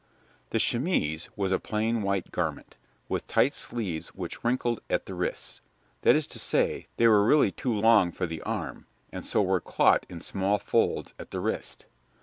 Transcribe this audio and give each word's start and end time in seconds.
The 0.49 0.57
chemise 0.57 1.29
was 1.35 1.51
a 1.51 1.59
plain 1.59 2.01
white 2.01 2.31
garment, 2.31 2.75
with 3.07 3.27
tight 3.27 3.53
sleeves 3.53 4.07
which 4.15 4.43
wrinkled 4.43 4.81
at 4.89 5.05
the 5.05 5.13
wrists; 5.13 5.61
that 6.01 6.15
is 6.15 6.25
to 6.29 6.39
say, 6.39 6.87
they 6.97 7.07
were 7.07 7.23
really 7.23 7.51
too 7.51 7.75
long 7.75 8.11
for 8.11 8.25
the 8.25 8.41
arm, 8.41 8.87
and 9.11 9.23
so 9.23 9.43
were 9.43 9.61
caught 9.61 10.07
in 10.09 10.19
small 10.19 10.57
folds 10.57 11.13
at 11.19 11.29
the 11.29 11.39
wrist. 11.39 11.85